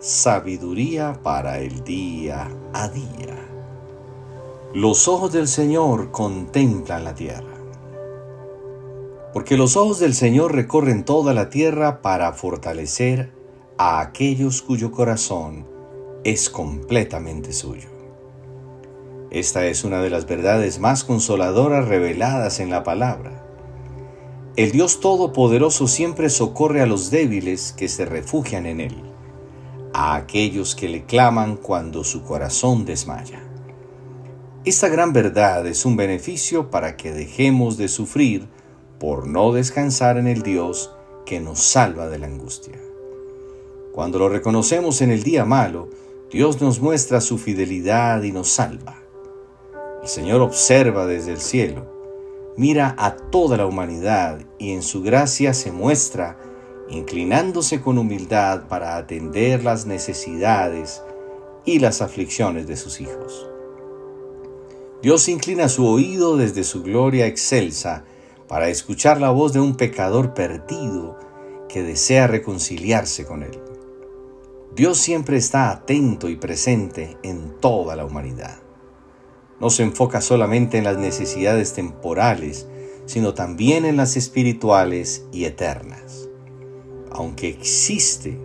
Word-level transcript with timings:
sabiduría 0.00 1.18
para 1.24 1.58
el 1.58 1.82
día 1.82 2.48
a 2.72 2.88
día. 2.88 3.36
Los 4.72 5.08
ojos 5.08 5.32
del 5.32 5.48
Señor 5.48 6.12
contemplan 6.12 7.02
la 7.02 7.14
tierra. 7.14 7.54
Porque 9.32 9.56
los 9.56 9.76
ojos 9.76 9.98
del 9.98 10.14
Señor 10.14 10.54
recorren 10.54 11.04
toda 11.04 11.34
la 11.34 11.50
tierra 11.50 12.00
para 12.00 12.32
fortalecer 12.32 13.32
a 13.76 14.00
aquellos 14.00 14.62
cuyo 14.62 14.92
corazón 14.92 15.66
es 16.22 16.48
completamente 16.48 17.52
suyo. 17.52 17.88
Esta 19.30 19.66
es 19.66 19.82
una 19.82 20.00
de 20.00 20.10
las 20.10 20.26
verdades 20.26 20.78
más 20.78 21.02
consoladoras 21.02 21.88
reveladas 21.88 22.60
en 22.60 22.70
la 22.70 22.84
palabra. 22.84 23.44
El 24.56 24.70
Dios 24.70 25.00
Todopoderoso 25.00 25.88
siempre 25.88 26.30
socorre 26.30 26.82
a 26.82 26.86
los 26.86 27.10
débiles 27.10 27.72
que 27.72 27.88
se 27.88 28.04
refugian 28.04 28.66
en 28.66 28.80
Él, 28.80 29.07
a 29.98 30.14
aquellos 30.14 30.76
que 30.76 30.88
le 30.88 31.06
claman 31.06 31.56
cuando 31.56 32.04
su 32.04 32.22
corazón 32.22 32.84
desmaya. 32.84 33.42
Esta 34.64 34.86
gran 34.86 35.12
verdad 35.12 35.66
es 35.66 35.84
un 35.84 35.96
beneficio 35.96 36.70
para 36.70 36.96
que 36.96 37.10
dejemos 37.10 37.76
de 37.78 37.88
sufrir 37.88 38.46
por 39.00 39.26
no 39.26 39.52
descansar 39.52 40.16
en 40.16 40.28
el 40.28 40.42
Dios 40.42 40.92
que 41.26 41.40
nos 41.40 41.58
salva 41.58 42.06
de 42.06 42.20
la 42.20 42.28
angustia. 42.28 42.78
Cuando 43.92 44.20
lo 44.20 44.28
reconocemos 44.28 45.00
en 45.00 45.10
el 45.10 45.24
día 45.24 45.44
malo, 45.44 45.88
Dios 46.30 46.60
nos 46.60 46.78
muestra 46.78 47.20
su 47.20 47.36
fidelidad 47.36 48.22
y 48.22 48.30
nos 48.30 48.50
salva. 48.50 49.02
El 50.00 50.08
Señor 50.08 50.42
observa 50.42 51.06
desde 51.06 51.32
el 51.32 51.40
cielo, 51.40 51.92
mira 52.56 52.94
a 52.98 53.16
toda 53.16 53.56
la 53.56 53.66
humanidad 53.66 54.46
y 54.60 54.74
en 54.74 54.82
su 54.82 55.02
gracia 55.02 55.54
se 55.54 55.72
muestra, 55.72 56.38
inclinándose 56.90 57.80
con 57.80 57.98
humildad 57.98 58.68
para 58.68 58.96
atender 58.96 59.64
las 59.64 59.86
necesidades 59.86 61.02
y 61.64 61.78
las 61.78 62.00
aflicciones 62.02 62.66
de 62.66 62.76
sus 62.76 63.00
hijos. 63.00 63.48
Dios 65.02 65.28
inclina 65.28 65.68
su 65.68 65.86
oído 65.86 66.36
desde 66.36 66.64
su 66.64 66.82
gloria 66.82 67.26
excelsa 67.26 68.04
para 68.48 68.68
escuchar 68.68 69.20
la 69.20 69.30
voz 69.30 69.52
de 69.52 69.60
un 69.60 69.76
pecador 69.76 70.34
perdido 70.34 71.18
que 71.68 71.82
desea 71.82 72.26
reconciliarse 72.26 73.24
con 73.24 73.42
Él. 73.42 73.60
Dios 74.74 74.98
siempre 74.98 75.36
está 75.36 75.70
atento 75.70 76.28
y 76.28 76.36
presente 76.36 77.16
en 77.22 77.60
toda 77.60 77.96
la 77.96 78.04
humanidad. 78.04 78.58
No 79.60 79.70
se 79.70 79.82
enfoca 79.82 80.20
solamente 80.20 80.78
en 80.78 80.84
las 80.84 80.98
necesidades 80.98 81.74
temporales, 81.74 82.66
sino 83.06 83.34
también 83.34 83.84
en 83.84 83.96
las 83.96 84.16
espirituales 84.16 85.24
y 85.32 85.44
eternas. 85.44 86.27
Aunque 87.10 87.48
existe 87.48 88.38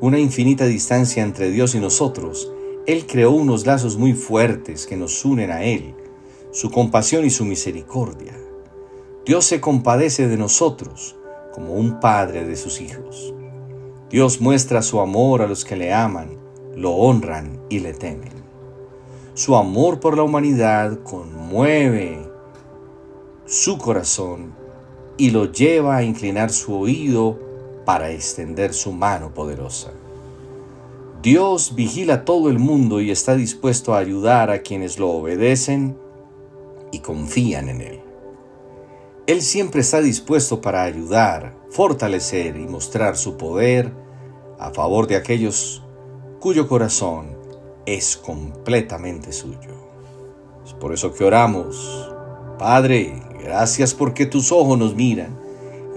una 0.00 0.18
infinita 0.18 0.66
distancia 0.66 1.22
entre 1.22 1.50
Dios 1.50 1.74
y 1.74 1.80
nosotros, 1.80 2.52
Él 2.86 3.06
creó 3.06 3.30
unos 3.30 3.66
lazos 3.66 3.96
muy 3.96 4.12
fuertes 4.12 4.86
que 4.86 4.96
nos 4.96 5.24
unen 5.24 5.50
a 5.50 5.62
Él, 5.64 5.94
su 6.52 6.70
compasión 6.70 7.24
y 7.24 7.30
su 7.30 7.44
misericordia. 7.44 8.38
Dios 9.24 9.46
se 9.46 9.60
compadece 9.60 10.28
de 10.28 10.36
nosotros 10.36 11.16
como 11.52 11.74
un 11.74 12.00
padre 12.00 12.44
de 12.44 12.56
sus 12.56 12.80
hijos. 12.80 13.32
Dios 14.10 14.40
muestra 14.40 14.82
su 14.82 15.00
amor 15.00 15.42
a 15.42 15.46
los 15.46 15.64
que 15.64 15.76
le 15.76 15.92
aman, 15.92 16.38
lo 16.76 16.92
honran 16.92 17.60
y 17.68 17.80
le 17.80 17.94
temen. 17.94 18.32
Su 19.34 19.56
amor 19.56 19.98
por 19.98 20.16
la 20.16 20.22
humanidad 20.22 21.02
conmueve 21.02 22.18
su 23.46 23.78
corazón 23.78 24.54
y 25.16 25.30
lo 25.30 25.50
lleva 25.50 25.96
a 25.96 26.02
inclinar 26.02 26.50
su 26.50 26.74
oído 26.74 27.38
para 27.84 28.10
extender 28.10 28.74
su 28.74 28.92
mano 28.92 29.32
poderosa. 29.32 29.92
Dios 31.22 31.74
vigila 31.74 32.24
todo 32.24 32.50
el 32.50 32.58
mundo 32.58 33.00
y 33.00 33.10
está 33.10 33.34
dispuesto 33.34 33.94
a 33.94 33.98
ayudar 33.98 34.50
a 34.50 34.60
quienes 34.60 34.98
lo 34.98 35.10
obedecen 35.10 35.96
y 36.92 36.98
confían 36.98 37.70
en 37.70 37.80
Él. 37.80 38.00
Él 39.26 39.40
siempre 39.40 39.80
está 39.80 40.02
dispuesto 40.02 40.60
para 40.60 40.82
ayudar, 40.82 41.56
fortalecer 41.70 42.56
y 42.56 42.66
mostrar 42.66 43.16
su 43.16 43.38
poder 43.38 43.90
a 44.58 44.70
favor 44.70 45.06
de 45.06 45.16
aquellos 45.16 45.82
cuyo 46.40 46.68
corazón 46.68 47.34
es 47.86 48.18
completamente 48.18 49.32
suyo. 49.32 49.70
Es 50.66 50.74
por 50.74 50.92
eso 50.92 51.14
que 51.14 51.24
oramos. 51.24 52.12
Padre, 52.58 53.22
gracias 53.42 53.94
porque 53.94 54.26
tus 54.26 54.52
ojos 54.52 54.78
nos 54.78 54.94
miran 54.94 55.43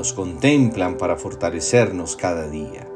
nos 0.00 0.14
contemplan 0.14 0.96
para 0.96 1.16
fortalecernos 1.16 2.16
cada 2.16 2.48
día. 2.48 2.88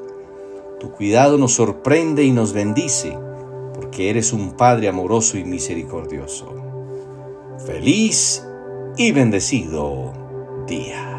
Tu 0.80 0.90
cuidado 0.90 1.36
nos 1.36 1.52
sorprende 1.52 2.24
y 2.24 2.32
nos 2.32 2.54
bendice 2.54 3.18
porque 3.74 4.08
eres 4.08 4.32
un 4.32 4.52
Padre 4.52 4.88
amoroso 4.88 5.36
y 5.36 5.44
misericordioso. 5.44 6.54
Feliz 7.66 8.42
y 8.96 9.12
bendecido 9.12 10.14
día. 10.66 11.13